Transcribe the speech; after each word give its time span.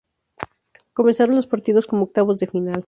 Comenzaron 0.95 1.35
los 1.35 1.45
partidos 1.45 1.85
como 1.85 2.05
octavos 2.05 2.39
de 2.39 2.47
final. 2.47 2.79